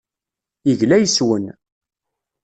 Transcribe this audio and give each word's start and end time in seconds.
Yegla 0.67 0.97
yes-wen. 0.99 1.45